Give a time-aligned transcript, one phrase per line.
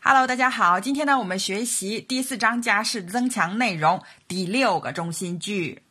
[0.00, 5.82] Hello，大家好，今天呢，我们学习第四章家事增强内容第六个中心句。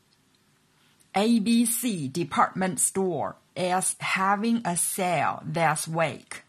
[1.11, 6.39] ABC department store is having a sale this week。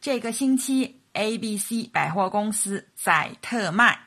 [0.00, 4.00] 这个星期，ABC 百货公司在特卖。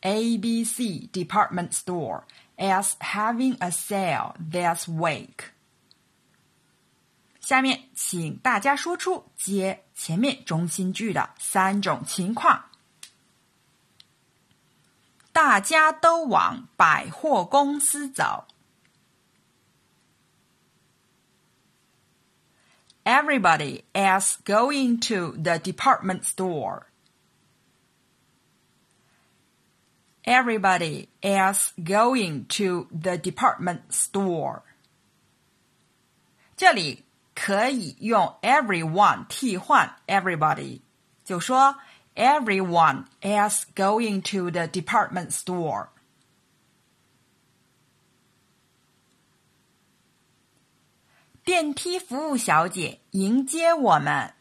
[0.00, 2.22] ABC department store
[2.56, 5.52] is having a sale this week。
[7.52, 12.70] 下面，请大家说出接前面中心句的三种情况。
[15.34, 18.46] 大家都往百货公司走。
[23.04, 26.84] Everybody is going to the department store.
[30.24, 34.62] Everybody is going to the department store.
[36.56, 37.04] 这里
[37.35, 40.81] 可以用 everyone 替换 everybody，
[41.23, 41.75] 就说
[42.15, 45.89] everyone is going to the department store。
[51.43, 54.33] 电梯服务小姐迎接我们。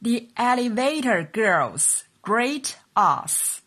[0.00, 3.60] The elevator girls greet us.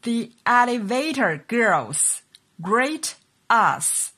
[0.00, 2.20] The elevator girls
[2.60, 3.14] greet
[3.48, 4.10] us.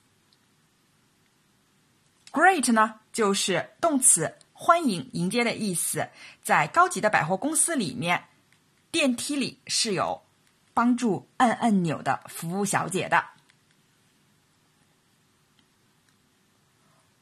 [2.32, 6.10] Great 呢，就是动词欢迎、迎接的意思。
[6.42, 8.26] 在高级的百货公司里面，
[8.90, 10.22] 电梯里是有
[10.74, 13.24] 帮助按按钮的服务小姐的。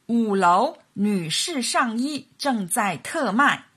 [0.07, 3.68] 五楼女士上衣正在特卖。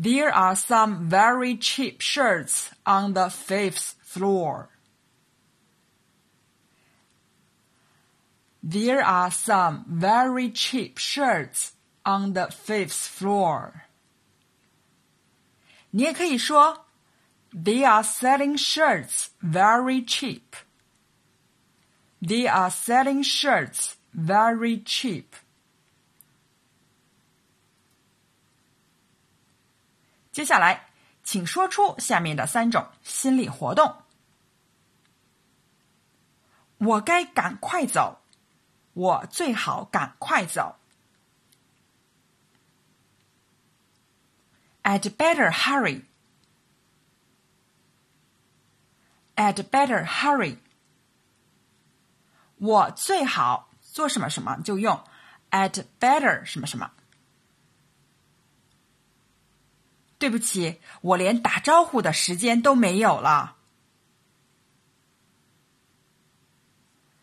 [0.00, 4.68] There are some very cheap shirts on the fifth floor.
[8.62, 11.72] There are some very cheap shirts
[12.04, 13.82] on the fifth floor.
[15.90, 16.84] 你也可以说，
[17.52, 20.56] They are selling shirts very cheap.
[22.20, 25.36] They are selling shirts very cheap.
[30.31, 30.87] 接下来，
[31.23, 34.03] 请说出下面的三种心理活动。
[36.77, 38.21] 我该赶快走，
[38.93, 40.77] 我最好赶快走。
[44.83, 46.05] I'd better hurry.
[49.35, 50.57] I'd better hurry.
[52.57, 55.03] 我最好做什么什么就用
[55.51, 56.91] I'd better 什么什么。
[60.20, 63.56] 对不起，我连打招呼的时间都没有了。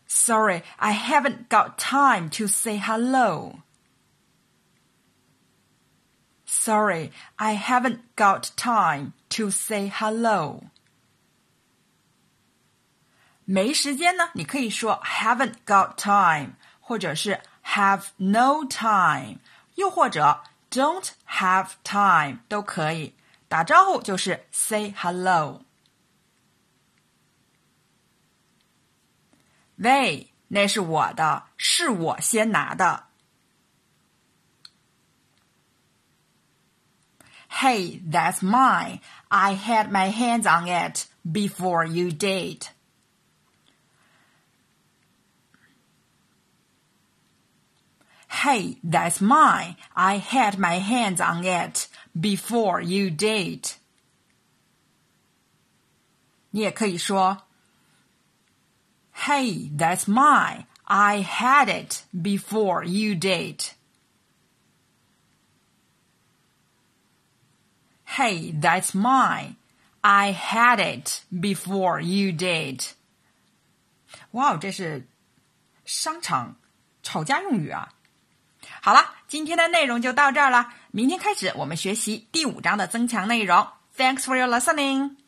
[0.07, 3.59] Sorry, I haven't got time to say hello.
[6.45, 10.63] Sorry, I haven't got time to say hello.
[13.43, 19.39] 没时间呢，你可以说 haven't got time，或者是 have no time，
[19.75, 23.15] 又或者 don't have time 都可以。
[23.47, 25.63] 打招呼就是 say hello。
[29.77, 33.05] 喂，那是我的，是我先拿的。
[37.49, 38.99] Hey, that's mine.
[39.27, 42.67] I had my hands on it before you did.
[48.43, 49.75] Hey, that's mine.
[49.95, 51.87] I had my hands on it
[52.19, 53.75] before you did.
[56.51, 57.43] 你也可以说，
[59.15, 60.65] Hey, that's mine.
[60.85, 63.71] I had it before you did.
[68.05, 69.55] Hey, that's mine.
[70.01, 72.91] I had it before you did.
[74.31, 75.07] 哇，这是
[75.85, 76.55] 商场
[77.01, 77.93] 吵架用语啊！
[78.80, 80.72] 好了，今天的内容就到这儿了。
[80.90, 83.66] 明天开始，我们学习第五章的增强内容。
[83.96, 85.27] Thanks for your listening.